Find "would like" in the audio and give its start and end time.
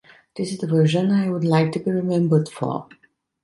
1.29-1.71